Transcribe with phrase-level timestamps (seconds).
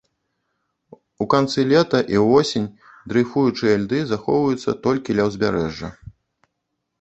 [1.25, 2.65] У канцы лета і ўвосень
[3.13, 5.93] дрэйфуючыя льды захоўваюцца толькі ля ўзбярэжжа.